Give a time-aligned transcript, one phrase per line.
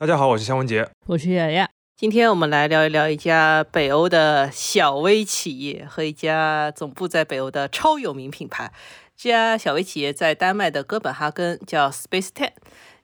[0.00, 1.68] 大家好，我是香文杰，我是雅雅。
[1.94, 8.72] 今天我们来聊一聊一家北欧的小微企业和一家总部在北欧的超有名品牌。
[9.14, 12.52] 这家小微企业在丹麦的哥本哈根，叫 Space Ten。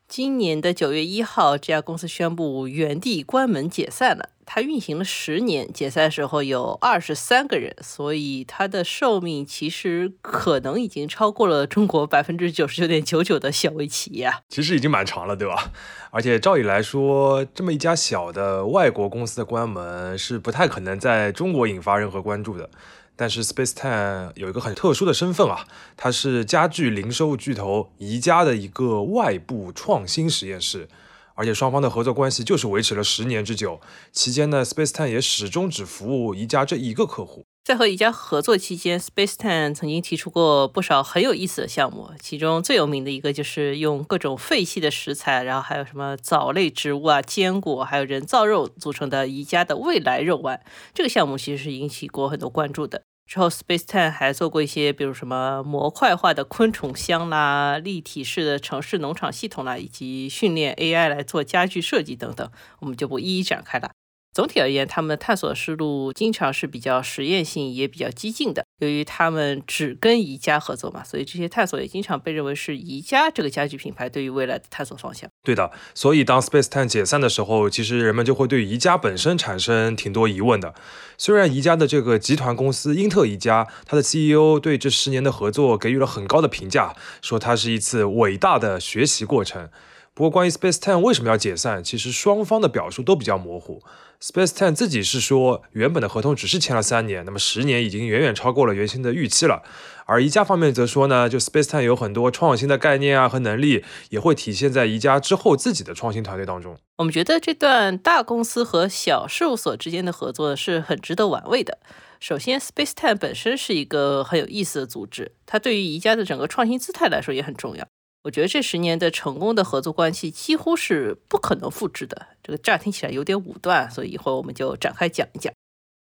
[0.09, 4.29] 今年的九月一号，这家公司宣布原地关门解散了。
[4.49, 14.43] 它运行了十年，解散时候有二十三个人，所以它的寿命其实可能已经超过了中国 百分之九十九点九九的小微企业啊。
[14.49, 15.73] 其实已经蛮长了，对吧？
[16.13, 22.71] 而且照理来说，这么一家小的外国公司的关门是不太可能在中国引发任何关注的。
[23.17, 25.67] 但是 Space Ten 有一个很特殊的身份啊，
[25.97, 30.87] 它是家具零售巨头宜家的一个外部创新实验室，
[31.35, 33.81] 而且双方的合作关系就是维持了十年之久。
[34.13, 37.47] 期间呢，Space Ten 也始终只服务宜家这一个客户。
[37.67, 50.63] 在和宜家合作期间，Space Ten 曾经提出过不少很有意思的项目，其中最有名的一个就是用各种废弃的食材，然后还有什么藻类植物啊、坚果，还有人造肉组成的宜家的未来肉丸。
[50.95, 53.03] 这个项目其实是引起过很多关注的。
[53.27, 63.91] 之后，Space Ten 还做过一些，比如什么模块化的昆虫箱啦、立体式的城市农场系统啦，以及训练 AI 来做家具设计等等，我们就不一一展开了。
[64.37, 68.67] 总体而言，他们的探索思路经常是比较实验性，也比较激进的。
[68.81, 75.27] 由于他们只跟宜家合作嘛，所以这些探索也经常被认为是宜家这个家具品牌对于未来的探索方向。
[75.43, 80.75] 对的，所以当 Space Time 解散的时候，其实人们就会对宜家本身产生挺多疑问的。
[81.17, 89.71] 虽然宜家的这个集团公司英特宜家，它的 CEO 对这十年的合作给予了很高的评价，说它是一次伟大的学习过程。
[90.17, 93.83] 不过，关于 Space Time 为什么要解散，其实双方的表述都比较模糊。
[94.19, 99.63] Space Time 自己是说，原本的合同只是签了三年，那么十年已经远远超过了原先的预期了。
[100.07, 106.79] 而宜家方面则说呢，就 Space Time 有很多创新的概念啊和能力，也会体现在宜家之后自己的创新团队当中。
[106.97, 111.79] 我们觉得这段大公司和小事务所之间的合作是很值得玩味的。
[112.21, 117.87] 首先，Space Time 本身是一个很有意思的组织，它对于宜家的整个创新姿态来说也很重要。
[118.27, 122.27] 我觉得这十年的成功的合作关系几乎是不可能复制的。
[122.43, 125.53] 这个乍听起来有点武断，所以一会儿我们就展开讲一讲。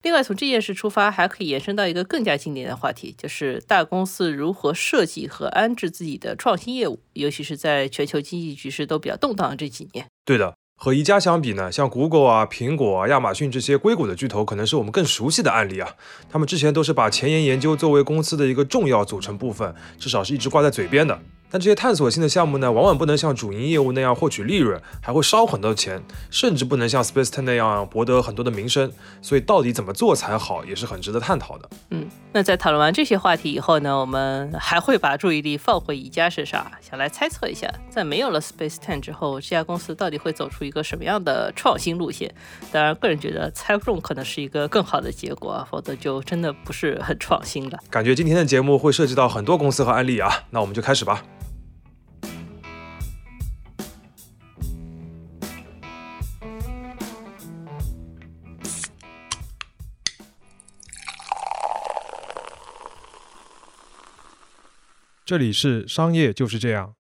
[0.04, 10.06] 另外，从这件事出发，还可以延伸到一个更加经典的话题，就是大公司如何设计和安置自己的创新业务，尤其是在全球经济局势都比较动荡的这几年。
[10.24, 15.96] 对的，和宜家相比呢，像 Google 啊、苹果啊、亚马逊这些硅谷的巨头，可能是我们更熟悉的案例啊。
[16.30, 21.20] 他们之前都是把前沿研究作为公司的一个重要组成部分，至少是一直挂在嘴边的。
[21.52, 28.90] 但这些探索性的项目呢，往往不能像主营业务那样获取利润，还会烧很多钱，甚至不能像 Space Ten 那样博得很多的名声。
[29.20, 31.68] 所以到底怎么做才好，也是很值得探讨的。
[31.90, 42.34] 嗯，那在讨论完这些话题以后呢，我们还会把注意力放回宜家身上，想来猜测一下，在没有了 Space Ten 之后，这家公司到底会走出一个什么样的创新路线？
[42.72, 47.78] 当然，个人觉得猜不中可能是一个更好的结果，否则就真的不是很创新了。
[47.90, 51.22] 感觉今天的节目会涉及到很多公司和案例啊，那我们就开始吧。
[65.24, 66.94] 这里是商业就是这样。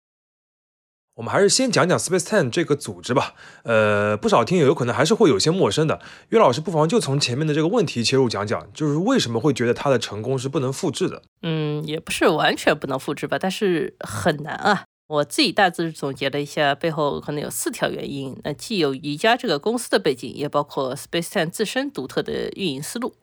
[1.15, 3.33] 我们还是先讲讲 Space Ten 这个组织吧。
[3.63, 5.99] 呃，不少听友有可能还是会有些陌生的。
[6.29, 11.23] 岳老师不妨就从前面的这个问题切入讲讲，就是为什么会觉得它的成功是不能复制的？
[11.41, 14.83] 嗯，也不是完全不能复制吧，但是很难啊。
[15.07, 18.39] 我自己大致总结了一下，背后可能有四条原因。
[18.43, 23.15] 那既有宜家这个公司的背景，也包括 Space Ten 自身独特的运营思路。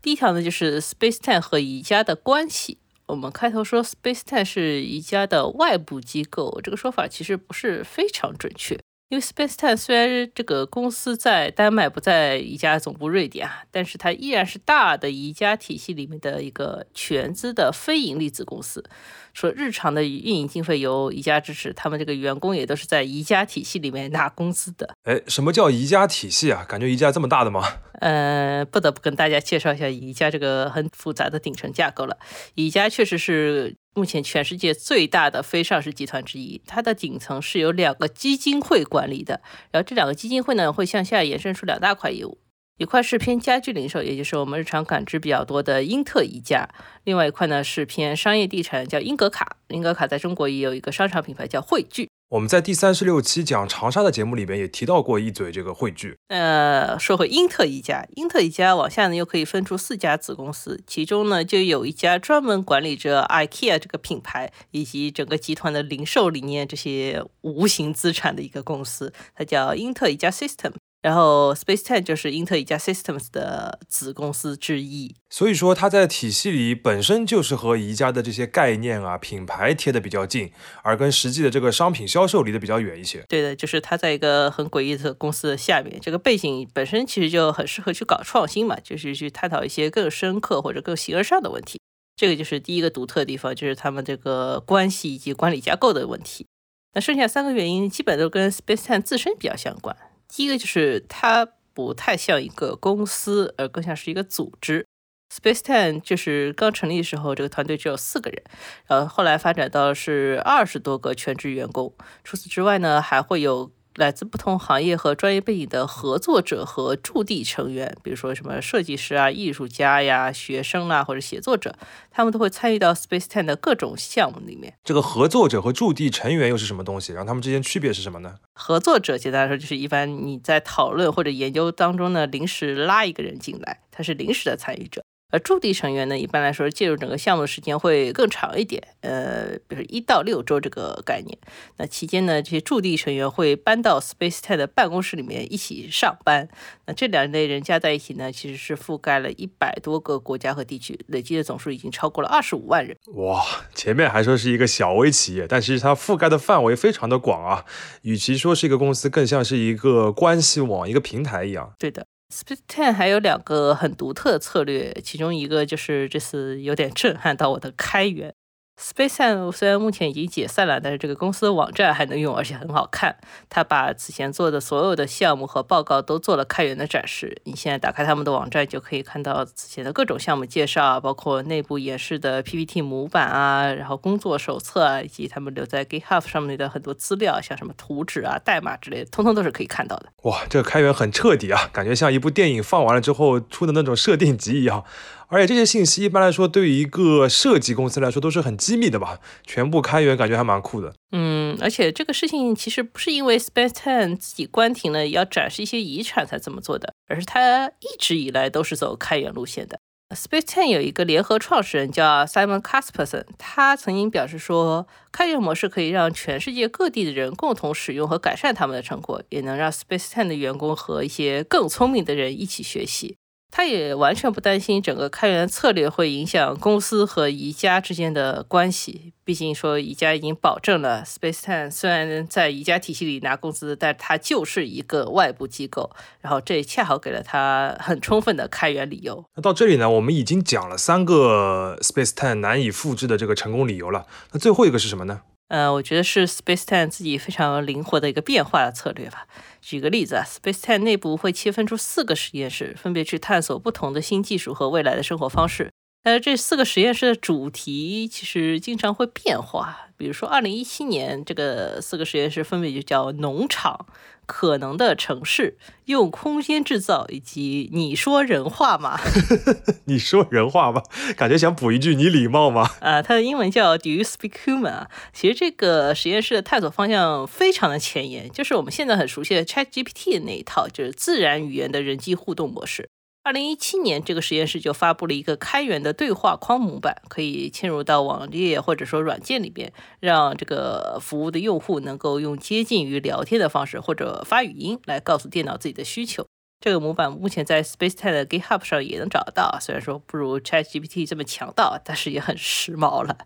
[0.00, 2.78] 第一条呢，就是 Space Ten 和宜家的关系。
[3.12, 8.74] 我们开头说 Space Ten 是宜家的外部机构，这个说法其实不是非常准确。
[9.10, 18.82] 因为 Space Ten 虽然这个公司在丹麦，不在宜家总部瑞典啊，但是它依然是大的宜家体系里面的一个全资的非盈利子公司。
[19.32, 24.94] 说日常的运营经费由宜家支持，他们这个员工也都是在宜家体系里面拿工资的。
[25.04, 26.64] 哎，什么叫宜家体系啊？
[26.68, 27.62] 感觉宜家这么大的吗？
[28.00, 32.18] 呃，不得不跟大家介绍一下宜家这个很复杂的顶层架构了。
[32.54, 39.40] 宜家确实是目前全世界最大的非上市集团之一，它的顶层是由两个基金会管理的，
[39.70, 42.38] 然后这两个基金会呢会向下延伸出两大块业务。
[42.78, 46.68] 一块是偏家居零售，也就是我们日常感知比较多的英特宜家；
[47.04, 49.56] 另外一块呢是偏商业地产，叫英格卡。
[49.68, 52.08] 英格卡在中国也有一个商场品牌叫汇聚。
[52.30, 56.16] 我们在第三十六期讲长沙的节目里边也提到过一嘴这个汇聚。
[56.28, 70.72] 呃，说回英特宜家，英特宜家往下呢又可以分出四家子公司，其中呢就有一家专门管理着 IKEA 这个品牌以及整个集团的零售理念这些无形资产的一个公司，它叫英特宜家 System。
[71.02, 80.52] 然后，Space Ten 就是英特一家 Systems 的子公司之一，所以说它在体系里本身就是和宜家的这些概念啊、品牌贴的比较近，
[80.84, 83.24] 而跟实际的这个商品销售离得比较远一些。
[83.28, 91.80] 对的，就是它在一个很诡异的公司的下面，这个背景本身其实就很适合去搞创新嘛，就是去探讨一些更深刻或者更形而上的问题。
[92.14, 96.46] 这个就是第一个独特的地方，就是他们这个关系以及管理架构的问题。
[96.94, 99.96] 那剩下三个原因基本都跟 Space Ten 自身比较相关。
[100.34, 104.86] 第一个就是它不太像一个公司，而更像是一个组织。
[105.30, 108.42] Space Ten 就是刚成立的时候，这个团队只有四个人，
[108.86, 111.94] 然后后来发展到是二十多个全职员工。
[112.24, 113.70] 除此之外呢，还会有。
[113.96, 121.74] 来自不同行业和专业背景的合作者和驻地成员，比如说什么设计师啊、艺术家呀、学生啊或者写作者，
[122.10, 124.74] 他们都会参与到 Space Ten 的各种项目里面。
[124.82, 127.12] 这个合作者和驻地成员又是什么东西？
[127.12, 128.36] 然后他们之间区别是什么呢？
[128.54, 135.02] 合作者简单来说就是一般你在讨论或者研究当中呢，临时拉一个人进来，他是临时的参与者。
[135.32, 141.36] 而驻地成员呢，一般来说介入整个项目的时间会更长一点，呃，比如一到六周这个概念。
[141.78, 146.48] 那期间呢，这些驻地成员会搬到 Space Ten 的办公室里面一起上班。
[146.86, 152.94] 那这两类人加在一起呢，其实是覆盖了一百多个国家和地区，累计的总数已经超过了二十五万人。
[153.14, 153.42] 哇，
[153.74, 157.64] 前面还说是一个小微企业，但其实它覆盖的范围非常的广啊。
[158.02, 161.72] 与其说是一个公司，更像是一个关系网、一个平台一样。
[161.78, 162.06] 对的。
[162.32, 168.34] Split Ten 还有两个很独特的策略，其中一个就是这次有点震撼到我的开源。
[168.82, 173.16] SpaceX 虽然目前已经解散了，但是这个公司的网站还能用，而且很好看。
[173.48, 177.40] 他把此前做的所有的项目和报告都做了开源的展示。
[177.44, 190.06] 你现在打开他们的网站，就可以看到此前的各种项目介绍，包括内部演示的 PPT 模板啊，然后工作手册啊，以及他们留在 GitHub 上面的很多资料，像什么图纸啊、代码之类的，通通都是可以看到的。
[190.22, 194.84] 哇，这个开源很彻底啊，感觉像一部电影放完了之后出的那种设定集一样。
[195.32, 199.18] 而且这些信息一般来说，对于一个设计公司来说都是很机密的吧？
[199.46, 200.92] 全部开源，感觉还蛮酷的。
[201.12, 209.80] 嗯，而且这个事情其实不是因为 Space Ten 自己关停了要展示一些遗产才这么做的，而是他一直以来都是走开源路线的。
[210.14, 223.16] Space Ten 有一个联合创始人叫 Simon Kasperson，他曾经表示说，开源模式可以让全世界各地的人共同使用和改善他们的成果，也能让 Space Ten 的员工和一些更聪明的人一起学习。
[223.54, 229.12] 他也完全不担心整个开源策略会影响公司和宜家之间的关系。
[229.24, 235.90] 毕竟说宜家已经保证了，Space Ten 虽然在宜家体系里拿工资，但它就是一个外部机构。
[236.22, 239.22] 然后这也恰好给了他很充分的开源理由。
[239.36, 244.06] 那到这里呢，我们已经讲了三个 Space Ten 难以复制的这个成功理由了。
[244.32, 245.20] 那最后一个是什么呢？
[245.52, 249.26] 呃，我觉得是 Space Ten 自己非常灵活的一个变化的策略吧。
[249.60, 255.71] 举个例子啊，Space Ten 内部会切分出四个实验室，分别去探索不同的新技术和未来的生活方式。
[256.02, 259.88] 但是这四个实验室的主题其实经常会变化。
[259.96, 263.86] 比如说，二零一七年这个四个实验室分别就叫农场、
[264.26, 268.98] 可能的城市、用空间制造以及你说人话吗？
[269.86, 270.82] 你说人话吗？
[271.16, 272.68] 感觉想补一句你礼貌吗？
[272.80, 274.70] 啊，它的英文叫 Do you speak human？
[274.70, 282.88] 啊，其实这个实验室的探索方向非常的前沿，就是我们现在很熟悉的 Chat GPT 的那一套，就是自然语言的人机互动模式。
[283.24, 296.26] 二零一七年，这个实验室就发布了一个开源的对话框模板，可以嵌入到网页或者说软件里边，让这个服务的用户能够用接近于聊天的方式或者发语音来告诉电脑自己的需求。
[296.58, 303.18] 这个模板目前在 Space Ten 的 GitHub 上也能找到，虽然说不如 ChatGPT 这么强大，但是也很时髦了。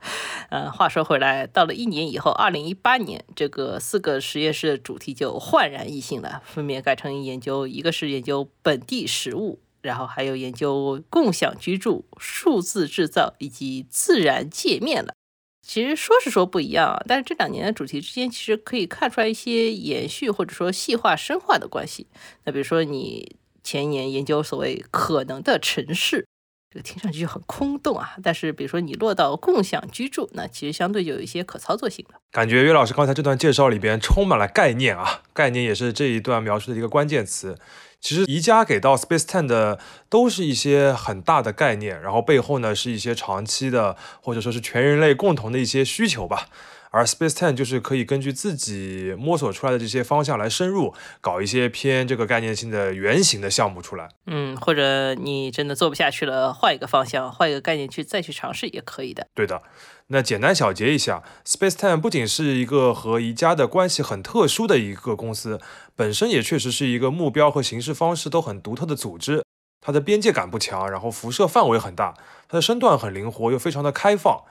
[0.50, 9.60] 嗯， 话说回来，到了一年以后，二零一八年，这个四个实验室的主题就焕然一新了，分别改成研究，一个是研究本地食物。
[9.86, 15.14] 然后还有研究共享居住、数字制造以及自然界面了。
[15.62, 22.06] 其实说是说不一样啊，但是这两年的主题之间其实可以看出来一些延续或者说细化深化的关系。
[22.44, 26.24] 那比如说你前一年研究所谓可能的城市，
[26.70, 28.14] 这个听上去就很空洞啊。
[28.22, 32.20] 但是比如说你落到共享居住，那其实相对就有一些可操作性了。
[32.30, 37.58] 感觉岳老师刚才这段介绍里边充满了概念啊，概念也是这一段描述的一个关键词。
[38.06, 46.46] 其实宜家给到 Space Ten 的都是一些很大的概念，然后背后呢是一些长期的或者说是全人类共同的一些需求吧。
[46.92, 54.08] 而 Space Ten 就是可以根据自己摸索出来的这些方向来深入搞一些偏这个概念性的原型的项目出来。
[54.28, 59.26] 嗯，或者你真的做不下去了，换一个方向，换一个概念去再去尝试也可以的。
[59.34, 59.60] 对的。
[60.08, 65.60] 那简单小结一下，Space Ten 不仅是一个和宜家的关系很特殊的一个公司，
[65.96, 69.42] 本身也确实是一个目标和行事方式都很独特的组织。
[69.80, 72.14] 它的边界感不强，然后辐射范围很大，
[72.48, 74.42] 它的身段很灵活，又非常的开放。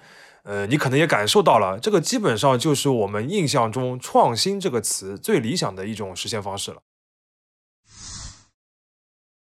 [0.43, 6.77] 呃，你可能也感受到了，这个基本上就是我们印象中“创新”这个词最理想的一种实现方式了。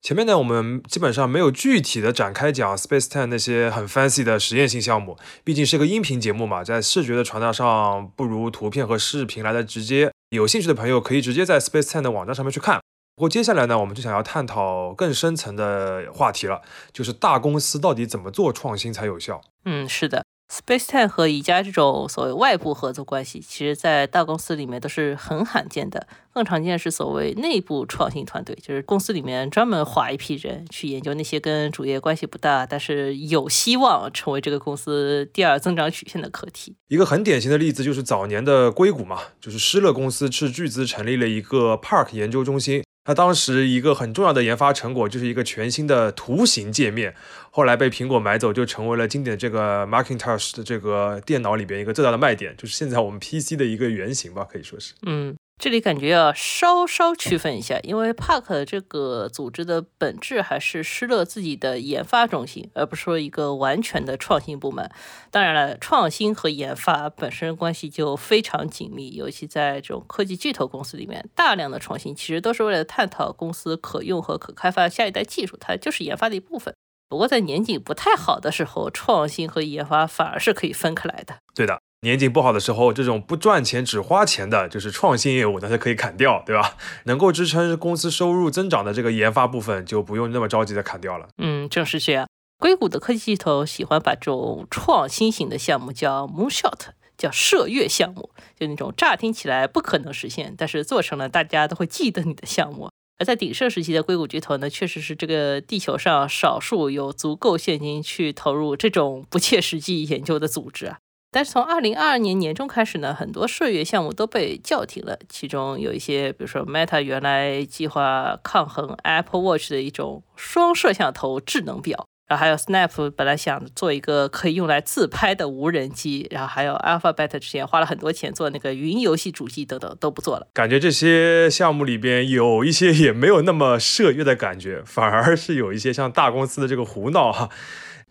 [0.01, 10.11] 前面呢，我们基本上没有具体的展开讲 Space Ten 那些很 fancy 的实验性项目，毕竟是个音频节目嘛，在视觉的传达上不如图片和视频来的直接。
[10.31, 12.79] 有兴趣的朋友可以直接在 Space Ten 的网站上面去看。
[13.15, 19.39] 不过接下来呢，我们就想要探讨更深层的话题了，就是大公司到底怎么做创新才有效？
[19.65, 20.25] 嗯，是的。
[20.51, 26.05] Space Ten 和宜家这种所谓外部合作关系，其实在大公司里面都是很罕见的。
[26.33, 36.75] 更常见是所谓内部创新团队，就是公司里面专门划一批人去研究那些跟主业关系不大，但是有希望成为这个公司第二增长曲线的课题。
[36.89, 42.83] 一个很典型的例子就是早年的硅谷嘛，就是施乐公司斥巨资成立了一个 Park 研究中心。
[43.03, 47.15] 它当时一个很重要的研发成果就是一个全新的图形界面，
[47.49, 54.93] 后来被苹果买走，就成为了经典这个 Macintosh 的这个电脑里边一个最大的卖点，就是现在我们 PC 的一个原型吧，可以说是。
[55.05, 55.35] 嗯。
[55.61, 64.89] 这里感觉要稍稍区分一下，因为 Park 这个组织的本质还是施乐自己的研发中心，而不是说一个完全的创新部门。
[65.29, 76.73] 当然了，创新和研发本身关系就非常紧密，尤其在这种科技巨头公司里面，大量的创新其实都是为了探讨公司可用和可开发下一代技术，它就是研发的一部分。
[77.07, 81.35] 不过在年景不太好的时候，创新和研发反而是可以分开来的。
[81.53, 81.79] 对的。
[82.03, 86.75] 年景不好的时候，这种不赚钱只花钱的，就是创新业务，那就可以砍掉，对吧？
[87.03, 91.27] 能够支撑公司收入增长的这个研发部分，就不用那么着急的砍掉了。
[91.37, 92.27] 嗯，正是这样。
[92.57, 102.89] 硅谷的科技巨头喜欢把这种创新型的项目叫 moonshot，叫射月项目，就那种乍听起来不可能实现，但是做成了大家都会记得你的项目。
[103.19, 110.97] 而在鼎盛时期的硅谷巨头呢，确实是这个地球上少数有足够现金去投入这种不切实际研究的组织啊。
[111.33, 115.17] 但是从二零二二年年中开始呢，很多射月项目都被叫停了。
[115.29, 130.47] 其中有一些，比如说 Meta 原来计划抗衡 Apple Watch 的一种双摄像头智能表，然后还有 Snap 本来想做一个可以用来自拍的无人机，然后还有 Alphabet 之前花了很多钱做那个云游戏主机等等都不做了。
[130.53, 137.47] 感觉这些项目里边有一些也没有那么涉月的感觉，反而是有一些像大公司的这个胡闹哈。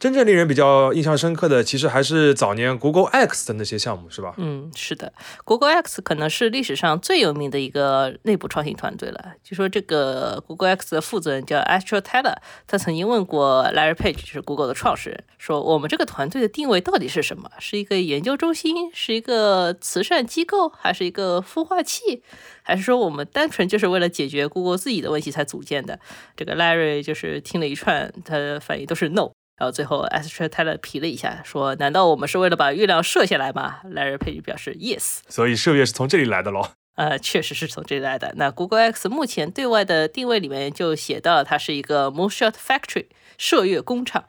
[0.00, 4.32] 真正令人比较印象深刻的，其实还是早年 Google X 的那些项目，是吧？
[4.38, 5.12] 嗯，是的
[5.44, 9.34] ，Google X 可能是历史上最有名的一个内部创新团队了。
[9.44, 17.50] 据说这个 Google X 的负责人叫 Astro Teller，他曾经问过 Larry Page，就是 Google 的创始人，说我们这个团队的定位到底是什么？
[17.58, 22.22] 是一个研究中心，是一个慈善机构，还是一个孵化器，
[22.62, 26.00] 还是说我们单纯就是为了解决 Google 自己的问题才组建的？
[26.34, 29.32] 这个 Larry 就是听了一串，他的反应都是 No。
[29.60, 36.70] 然后最后 a s t r a Teller 皮了一下，说：“难道我们是为了把月亮射下来吗？”Larry Page 表示：“Yes。”所以射月是从这里来的喽。
[36.94, 38.32] 呃，确实是从这里来的。
[38.36, 44.24] 那 Google X 目前对外的定位里面就写到了，它是一个 Moonshot Factory 射月工厂，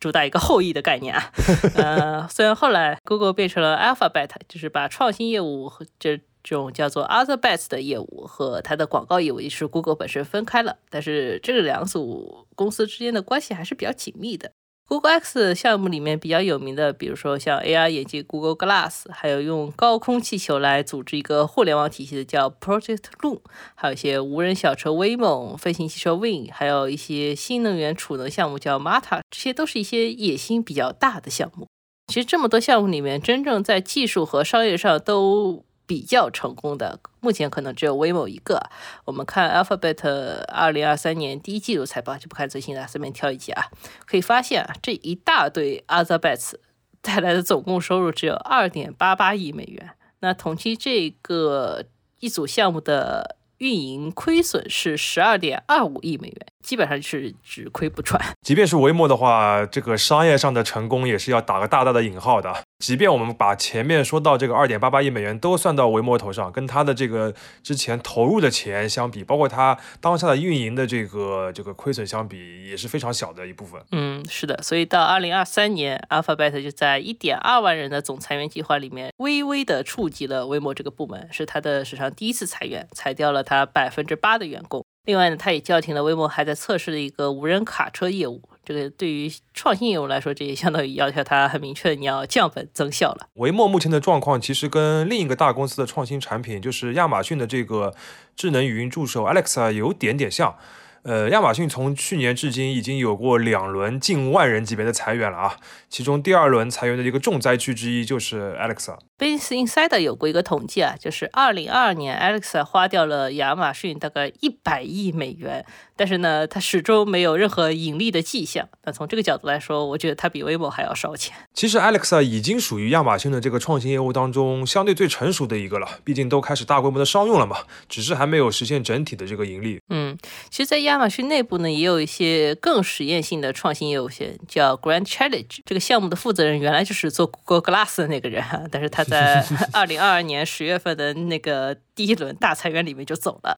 [0.00, 1.30] 主打一个后羿的概念啊。
[1.76, 6.18] 呃，虽然后来 Google 变成了 Alphabet，就是把创新业务和这。
[6.44, 14.50] 这种叫做 Other Bets 的业务和它的广告业务也是 Google 本身分开了，但是这两组公司之间的关系还是比较紧密的。
[14.92, 23.40] Google X 项目里面比较有名的，比如说像 AR 眼镜 Google Glass，还有用高空气球来组织一个互联网体系的叫 Project Loon，
[23.74, 31.66] 还有一些无人小车 Waymo、飞行汽车 Wing，还有一些新能源储能项目叫 Mata，这些都是一些野心比较大的项目。
[32.08, 38.70] 其实这么多项目里面，真正在技术和商业上都比较成功的，目前可能只有 Waymo 一个。
[39.04, 43.66] 我们看 Alphabet 二零二三年第一季度财报，就不看最新的，随便挑一集啊，
[44.06, 46.54] 可以发现啊，这一大堆 Other Bets
[47.02, 49.90] 带来的总共收入只有二点八八亿美元。
[50.20, 51.84] 那同期这个
[52.20, 58.18] 一组项目的运营亏损是十二点二五亿美元，基本上是只亏不赚。
[58.40, 62.64] 即便是维莫的话，这个商业上的成功也是要打个大大的引号的。
[62.82, 73.80] 即便我们把前面说到这个二点八八亿美元都算到维摩头上，跟他的这个之前投入的钱相比，包括他当下的运营的这个这个亏损相比，也是非常小的一部分。
[73.92, 84.84] 嗯，是的，所以到二零二三年，Alphabet 就在一点二万人的总裁员计划里面，微微的触及了维摩这个部门，是它的史上第一次裁员，裁掉了它百分之八的员工。
[85.04, 88.42] 另外呢，它也叫停了微摩还在测试的一个无人卡车业务。
[88.64, 93.26] 这个对于创新业务来说，这也相当于要求它很明确，你要降本增效了。
[93.34, 97.94] 维默目前的状况其实跟另一个大公司的创新产品，就是亚马逊的这个
[98.36, 100.56] 智能语音助手 Alexa 有点点像。
[101.04, 105.56] 呃，亚马逊从去年至今已经有过两轮近万人级别的裁员了啊，
[105.88, 108.96] 其中第二轮裁员的一个重灾区之一就是 Alexa。
[109.18, 115.66] Business Insider 有过一个统计啊，就是二零二二年 Alexa 花掉了亚马逊大概一百亿美元。
[116.02, 118.68] 但是呢，它始终没有任何盈利的迹象。
[118.82, 121.32] 那从这个角度来说，我觉得它比 Waymo 还要烧钱。
[121.54, 129.78] 其实 Alexa 已经属于亚马逊的这个创新业务当中相对最成熟的一个了，毕竟都开始大规模的商用了嘛，只是还没有实现整体的这个盈利。
[129.90, 130.18] 嗯，
[130.50, 135.60] 其实，在亚马逊内部呢，也有一些更实验性的创新业务线，叫 Grand Challenge。
[135.64, 138.42] 这个项目的负责人原来就是做 Google Glass 的那个人，
[138.72, 143.56] 但是他在 二零二二年十月份的那个第一轮大裁员里面就走了。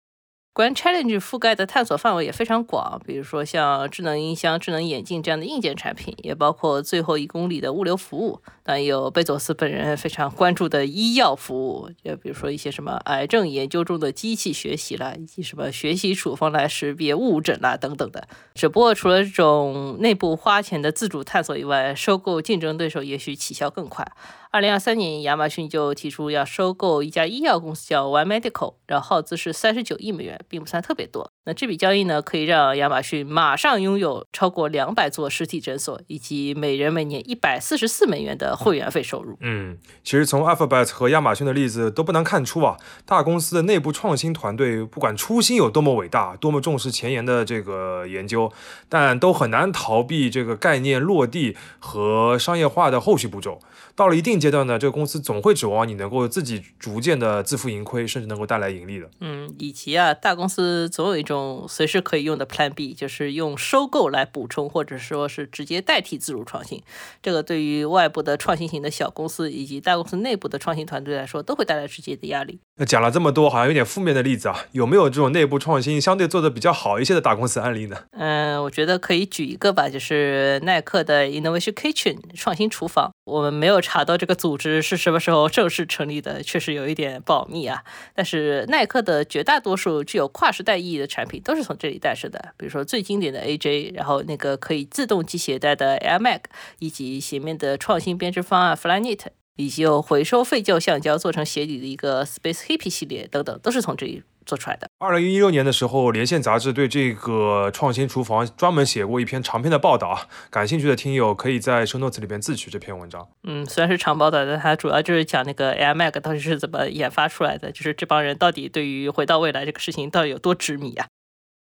[0.54, 8.40] 关于 Challenge 覆盖的探索范围也非常广，比如说像智能音箱、智能眼镜这样的硬件产品，也包括最后一公里的物流服务。
[8.62, 18.28] 当然有贝佐斯本人非常关注的医药服务，就比如说一些什么癌症研究中的机器学习啦，以及什么学习处方来识别误诊啦等等的。
[18.54, 24.06] 只不过除了这种内部花钱的自主探索以外，收购竞争对手也许起效更快。
[24.54, 31.32] 二零二三年，亚马逊就提出要收购一家医药公司，叫 One Medical，然后耗资是三十九亿美元，并不算特别多。
[31.46, 39.36] 那这笔交易呢，可以让亚马逊马上拥有超过两百座实体诊所，以及每人每年一百四十四美元的会员费收入。
[39.40, 48.50] 嗯，其实从 Alphabet 和亚马逊的例子都不难看出啊，大公司的内部创新团队不管初心有多么伟大，多么重视前沿的这个研究，
[48.88, 53.60] 但都很难逃避这个概念落地和商业化的后续步骤。
[53.96, 59.08] 到了一定阶段呢，这个公司总会指望你能够自己逐渐的自负盈亏，甚至能够带来盈利的。
[59.20, 61.33] 嗯，以及啊，大公司总有一种
[61.68, 66.82] 随时可以用的 Plan B，就是用收购来补充，或者说是直接代替自主创新。
[67.22, 72.58] 这个对于外部的创新型的小公司以及大公司内部的创新团队来说，都会带来直接的压力。
[72.76, 77.96] 那讲了这么多，好像有点负面的例子啊，有没有这种内部创新相对做的比较好一些的大公司案例呢？
[78.12, 83.12] 嗯，我觉得可以举一个吧，就是耐克的 Innovation Kitchen 创新厨房。
[83.24, 87.82] 我们没有查到这个组织是什么时候正式成立的，确实有一点保密啊。
[88.14, 96.40] 但是耐克的绝大多数具有跨时代意义的产品都是从这里诞生的，比如说最经典的 AJ，然后那个可以自动系鞋带的 Air Max，
[96.78, 99.26] 以及鞋面的创新编织方案 Flyknit。
[99.56, 104.88] 以及有回收废旧橡胶做成鞋底的一个 Space Hippie 系列等等，都是从这里做出来的。
[104.98, 113.26] 二零一六年的时候，连线杂志对这个创新厨房专门写过一篇长篇的报道啊，感兴趣的听友可以在 Show Notes 里边自取这篇文章。
[113.42, 121.06] 嗯，虽然是长报道，但它主要就是讲那个 Air Mag 到底是怎么研发出来的，就是这帮人到底对于回到未来这个事情到底有多执迷啊。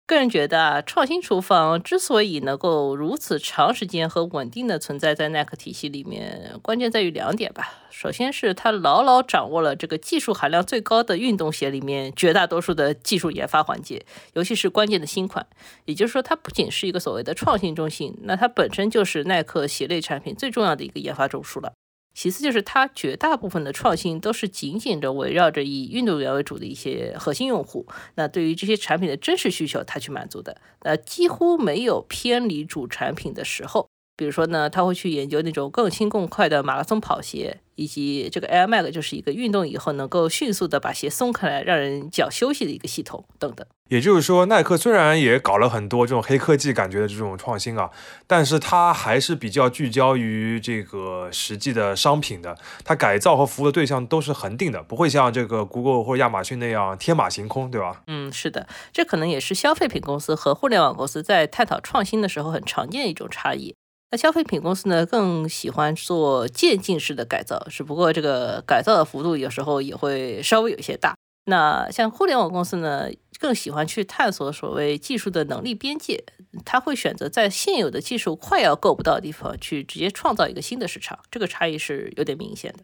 [0.09, 7.71] 个人觉得啊，创新厨房之所以能够如此长时间和稳定的存在在耐克体系里面，关键在于两点吧。
[7.91, 15.45] 首先是它牢牢掌握了这个技术含量最高的运动鞋里面绝大多数的技术研发环节，尤其是关键的新款。
[15.85, 21.73] 也就是说，它不仅是一个所谓的创新中心，那它本身就是耐克鞋类产品最重要的一个研发中枢了。
[22.21, 33.87] 其次就是它绝大部分的创新都是紧紧的围绕着以运动员为主的一些核心用户，那对于这些产品的真实需求，它去满足的，那几乎没有偏离主产品的时候。
[34.19, 37.61] 比如说呢，他会去研究那种更轻更快的马拉松跑鞋。
[37.79, 43.65] 以及这个 Air Mag 就是一个运动以后能够迅速的把鞋松开来，让人脚休息的一个系统等等。
[43.87, 47.89] 也就是说，耐克虽然也搞了很多这种黑科技感觉的这种创新啊，
[48.27, 52.57] 但是它还是比较聚焦于这个实际的商品的。
[52.83, 58.01] 它改造和服务的对象都是恒定的，不会像这个 Google 或者亚马逊那样天马行空，对吧？
[58.07, 63.73] 嗯，是的，这可能也是消费品公司和互联网公司在探讨创新的时候很常见的一种差异。
[64.11, 71.15] 那消费品公司呢，更喜欢做渐进式的改造，只不过这个改造的幅度有时候也会稍微有些大。
[71.45, 73.07] 那像互联网公司呢，
[73.39, 76.23] 更喜欢去探索所谓技术的能力边界，
[76.65, 82.79] 他会选择在现有的技术快要够不到的地方去直接创造一个新的市场，这个差异是有点明显的。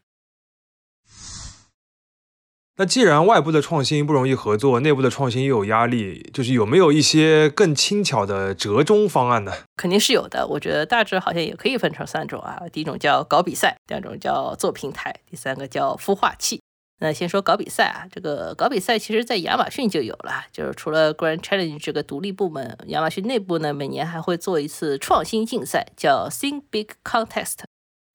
[2.78, 9.54] 那既然外部的创新不容易合作，内部的创新又有压力，就是有没有一些更轻巧的折中方案呢？
[9.78, 10.46] 肯定是有的。
[10.46, 12.62] 我觉得大致好像也可以分成三种啊。
[12.74, 16.60] 第一种叫搞比赛，第二种叫做平台，第三个叫孵化器。
[17.00, 27.60] 那先说搞比赛啊，这个搞比赛其实在亚马逊就有了，就是除了 Grand Challenge 这个独立部门，亚马逊内部呢每年还会做一次创新竞赛，叫 Think Big Contest。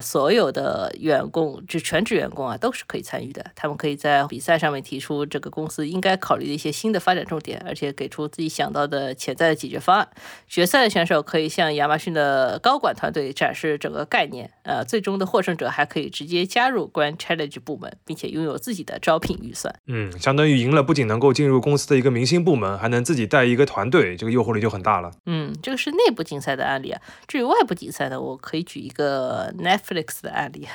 [0.00, 3.44] 所有的员工，就全职员工啊，都是可以参与的。
[3.54, 10.08] 他们可以在比赛上面提出这个公司应该考虑的一些新的发展重点，而且给出自己想到的潜在的解决方案。
[10.48, 14.50] 决赛的选手可以向亚马逊的高管团队展示整个概念。
[14.62, 19.74] 呃，最终的获胜者还可以直接加入 Grand Challenge 部门，并且拥有自己的招聘预算。
[19.86, 25.10] 嗯，相当于赢了，不仅能够进入公司的一个明星部门，还能自己带一个团队，这个诱惑力就很大了。
[25.26, 27.02] 嗯，这个是内部竞赛的案例啊。
[27.26, 29.89] 至于外部竞赛呢，我可以举一个 Netflix。
[29.90, 30.68] Netflix 的案例，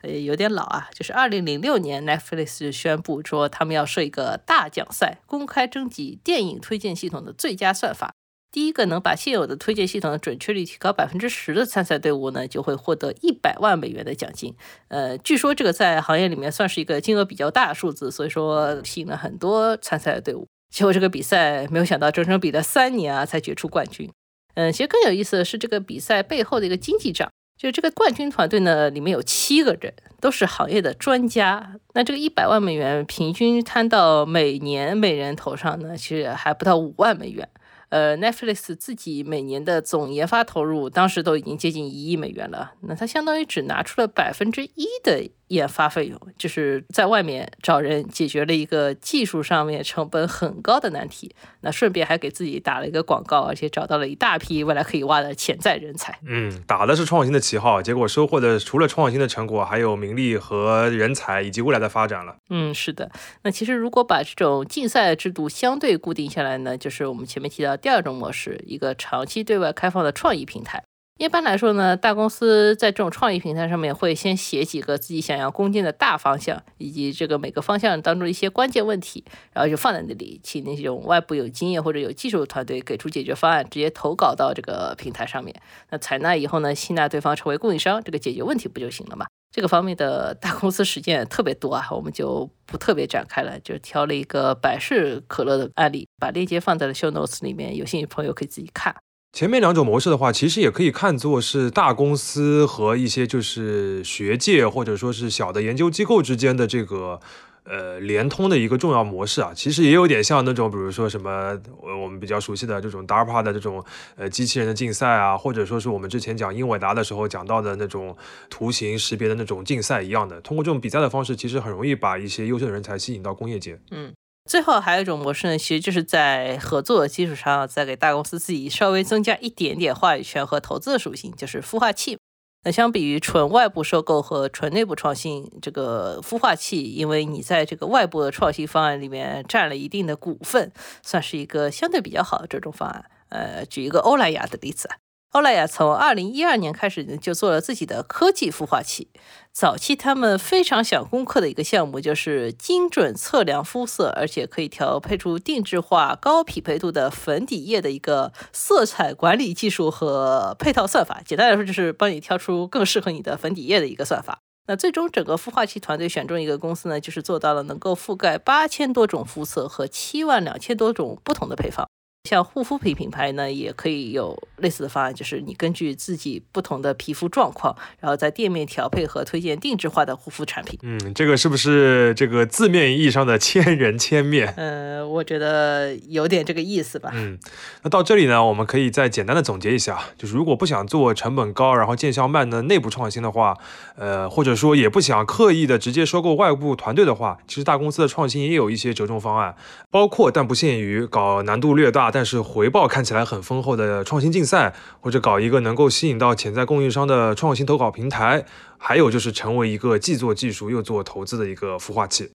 [0.00, 8.14] 呃，有点老啊，就是二零零六年，Netflix 宣布说他们要设一个大奖赛，公开征集电影推荐系统的最佳算法。
[8.50, 14.54] 第一个能把现有的推荐系统的准确率提高百分之十的参赛队伍呢，就会获得一百万美元的奖金。
[14.88, 20.46] 呃，据说这个在行业里面算是一个金额比较大的数字，所以说吸引了很多参赛的队伍。
[20.70, 24.10] 结果这个比赛没有想到整整比了三年啊，才决出冠军。
[24.54, 27.30] 嗯，其实更有意思的是这个比赛背后的一个经济账。
[27.62, 31.76] 就这个冠军团队呢，里面有七个人，都是行业的专家。
[31.94, 37.48] 那这个一百万美元平均摊到每年每人头上呢，其实还不到五万美元。
[37.90, 42.72] 呃，Netflix 自己每年的总研发投入，当时都已经接近一亿美元了。
[42.80, 45.22] 那它相当于只拿出了百分之一的
[45.52, 51.34] 研发费用，就是在外面找人解决了一个技术上面成本很高的难题。
[51.60, 56.18] 那顺便还给自己打了一个广告，而且找到了一大批未来可以挖的潜在人才。
[56.26, 62.36] 嗯，打的是创新的旗号，结果收获的除了创新的成果，还有名利和人才以及未来的发展了。
[62.50, 63.10] 嗯，是的。
[63.42, 67.76] 那其实如果把这种竞赛制度相对固定下来呢，就是我们前面提到。
[67.76, 70.84] 第二种模式，一个长期对外开放的创意平台。
[71.22, 85.54] 一般来说呢，大公司在这种创意平台上面会先写几个自己想要攻坚的大方向，以及这个每个方向当中一些关键问题，然后就放在那里，请那种外部有经验或者有技术的团队给出解决方案，直接投稿到这个平台上面。
[85.90, 89.24] 那采纳以后呢，吸纳对方成为供应商，这个解决问题不就行了吗？
[89.52, 98.96] 这个方面的大公司实践特别多啊，我们就不特别展开了，就挑了一个百事可乐的案例，把链接放在了 show notes 里面，有兴趣朋友可以自己看。
[99.32, 107.20] 前面两种模式的话，其实也可以看作是大公司和一些就是学界或者说是小的研究机构之间的这个。
[107.64, 111.56] 呃，联通的一个重要模式啊，其实也有点像那种，比如说什么，
[112.02, 113.84] 我们比较熟悉的这种 DARPA 的这种
[114.16, 118.16] 呃机器人的竞赛啊，或者说是我们之前讲英伟达的时候讲到的那种
[118.50, 120.40] 图形识别的那种竞赛一样的。
[120.40, 123.78] 通过这种比赛的方式，其实很容易把一些优秀的人才吸引到工业界。
[123.92, 124.12] 嗯，
[124.44, 132.18] 最后还有一种模式呢，其实就是在合作的基础上，再给大公司自己稍微增加一点点话语权和投资的属性，就是孵化器。
[132.64, 140.70] 那相比于纯外部收购和纯内部创新，这个孵化器，因为你在这个外部的创新方案里面占了一定的股份，
[141.02, 143.04] 算是一个相对比较好的这种方案。
[143.30, 144.88] 呃，举一个欧莱雅的例子。
[145.32, 149.08] 欧莱雅从二零一二年开始呢，就做了自己的科技孵化器。
[149.50, 161.22] 早期他们非常想攻克的一个项目，就是精准测量肤色，而且可以调配出定制化、高匹配度的粉底液的一个色彩管理技术和配套算法。
[161.24, 164.40] 简单来说，就是帮你挑出更适合你的粉底液的一个算法。
[164.66, 171.88] 那最终整个孵化器团队选中一个公司呢，就是做到了能够覆盖八千多种肤色和七万两千多种不同的配方。
[172.28, 180.78] 像护肤品品牌呢，也可以有类似的方案，就是你根据自己不同的皮肤状况，然后在店面调配和推荐定制化的护肤产品。
[180.82, 184.54] 嗯，这个是不是这个字面意义上的千人千面？
[184.56, 187.10] 呃，我觉得有点这个意思吧。
[187.12, 187.36] 嗯，
[187.82, 193.58] 那到这里呢，我们可以再简单的总结一下，就是如果不想做成本高，然后见效慢的内部创新的话，
[193.96, 199.56] 呃，或者说也不想刻意的直接收购外部团队的话，其实大公司的创新也有一些折中方案，
[199.90, 202.11] 包括但不限于搞难度略大。
[202.12, 208.44] 但是回报看起来很丰厚的创新竞赛，或者搞一个能够吸引到潜在供应商的创新投稿平台，
[208.76, 212.30] 还有就是成为一个既做技术又做投资的一个孵化器。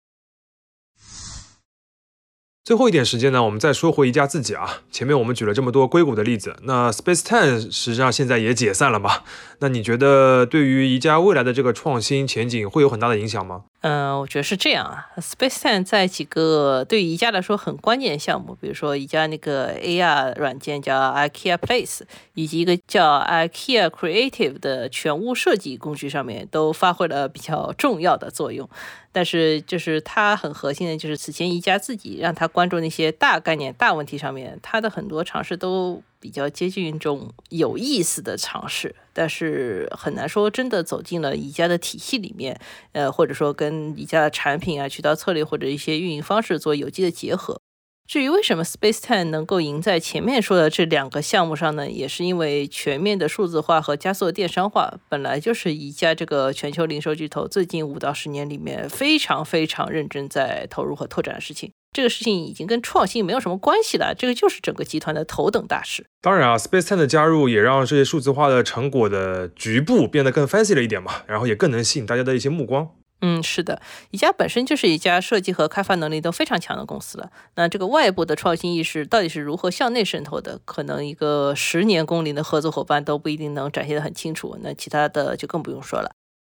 [2.65, 4.83] 最后一点时间呢，我们再说回一家自己啊。
[4.89, 9.23] 前面我们举了这么多硅谷的例子，那 Space Ten 实际上现在也解散了嘛？
[9.63, 13.63] 那你觉得对于宜家未来的这个创新前景会有很大的影响吗？
[13.80, 15.08] 嗯，我觉得是这样啊。
[15.15, 22.02] SpaceTime 在几个对宜家来说很关键的项目，比如说宜家那个 AR 软件叫 IKEA Place，
[22.34, 28.69] 以及一个叫 IKEA Creative 的全屋设计工具上面，都发挥了比较重要的作用。
[29.13, 42.57] 但是，就是它很核心的，就是此前宜家自己让他关注那些大概念、大问题上面，它的很多尝试都比较接近一种有意思的尝试，但是很难说真的走进了宜家的体系里面，
[42.93, 47.59] 呃，或者说跟宜家的产品啊、渠道策略或者一些运营方式做有机的结合。
[48.07, 51.89] 至于为什么 SpaceTime 能够赢在前面说的这两个项目上呢？
[51.89, 61.71] 也是因为全面的数字化和加速的电商化，本来就是宜家这个全球零售巨头最近五到十年里面非常非常认真在投入和拓展的事情。
[61.93, 66.06] 这个事情已经跟创新没有什么关系了，这个就是整个集团的头等大事。
[66.21, 72.89] 当然啊，Space Ten 的加入也让这些数字化的成果的局部变得更 fancy 了一点嘛，然后也更能吸引大家的一些目光。
[73.25, 77.29] 嗯，是的，宜家本身就是一家设计和开发能力都非常强的公司了。
[77.56, 80.60] 那这个外部的创新意识到底是如何向内渗透的？
[80.65, 84.58] 可能一个十年工龄的合作伙伴都不一定能展现得很清楚。
[84.62, 86.12] 那其他的就更不用说了。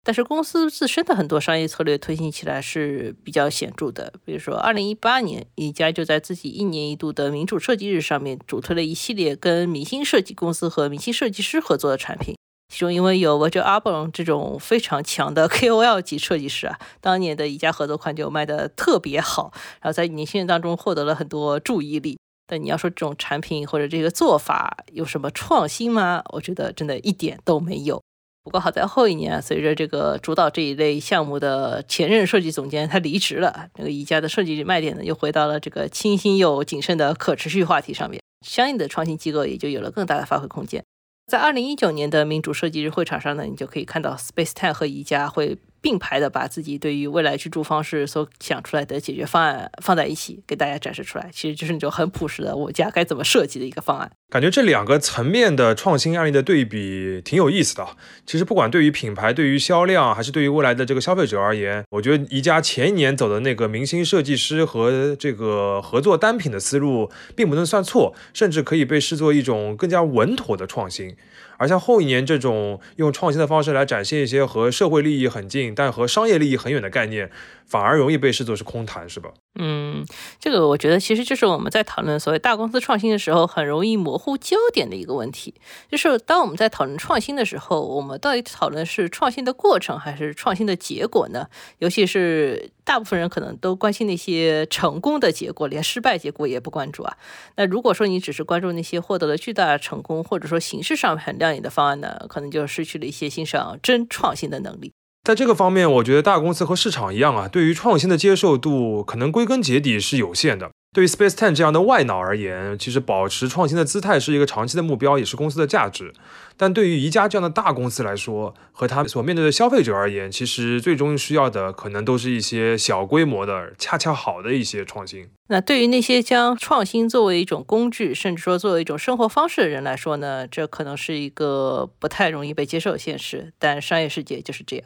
[0.06, 4.14] 但是公司自身的很多商业策略推行起来是比较显著的。
[4.24, 12.36] 比如说，二零一八年，宜家就在自己一年一度的民主设计日上面主推了一系列跟明星设计公司和明星设计师合作的产品。
[12.72, 22.20] 其中因为有 Virgil Abloh 这种非常强的 KOL 级设计师啊，当年的宜家合作款就卖的特别好，然后在年轻人当中获得了很多注意力。
[22.46, 26.22] 但你要说这种产品或者这个做法有什么创新吗？
[26.32, 28.00] 我觉得真的一点都没有。
[28.46, 40.84] 不过好在后一年，随着这个主导这一类项目的前任设计总监他离职了，那个宜家的设计卖点呢又回到了这个清新又谨慎的可持续话题上面，相应的创新机构也就有了更大的发挥空间。
[41.26, 45.58] 在二零一九年的民主设计日会场上呢，你就可以看到 SpaceTime 和宜家会。
[45.86, 54.12] 并排的把自己对于未来居住方式所想出来的解决方案放在一起，给大家展示出来，其实就是那种很朴实的我家该怎么设计的一个方案。
[54.32, 57.88] 感觉这两个层面的创新案例的对比挺有意思的。
[58.26, 71.16] 其实不管对于品牌、对于销量，还是对于未来的这个消费者而言，我觉得宜家前一年走的那个明星设计师和这个合作单品的思路，并不能算错，甚至可以被视作一种更加稳妥的创新。
[71.58, 75.74] 而像后一年这种用创新的方式来展现一些和社会利益很近。
[75.76, 77.30] 但和商业利益很远的概念，
[77.68, 79.30] 反而容易被视作是空谈，是吧？
[79.58, 80.06] 嗯，
[80.40, 85.54] 这个我觉得其实就是我们在讨论所谓大公司创新的时候，很容易模糊焦点的一个问题。
[85.90, 91.48] 就是当我们在讨论创新的时候，我们到底讨论是创新的过程还是创新的结果呢？
[91.80, 97.18] 尤其是大部分人可能都关心那些成功的结果，连失败结果也不关注啊。
[97.56, 104.92] 那如果说你只是关注那些获得了巨大成功，或者说形式上很亮眼的方案呢，可能就失去了一些欣赏真创新的能力。
[105.26, 110.70] 在这个方面，我觉得大公司和市场一样啊，对于创新的接受度可能归根结底是有限的。
[110.94, 116.14] 对于 SpaceTime 这样的外脑而言，其实保持创新的姿态是一个长期的目标，也是公司的价值。
[116.56, 125.28] 但对于宜家这样的大公司来说，和他所面对的消费者而言，其实最终需要的可能都是一些小规模的、恰恰好的一些创新。
[125.50, 133.52] 那对于那些将创新作为一种工具，甚至说作为一种生活方式的人来说呢，这可能是一个不太容易被接受的现实。
[133.58, 134.86] 但商业世界就是这样。